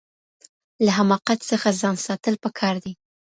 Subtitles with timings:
[0.85, 2.93] له حماقت څخه ځان ساتل پکار دي.